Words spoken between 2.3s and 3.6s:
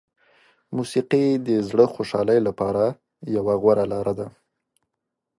لپاره یوه